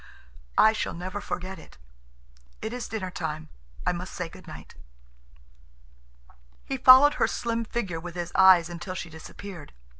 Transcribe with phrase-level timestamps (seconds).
[0.57, 1.77] I shall never forget it.
[2.59, 3.49] It is dinner time.
[3.85, 4.73] I must say good night."
[6.65, 9.73] He followed her slim figure with his eyes until she disappeared.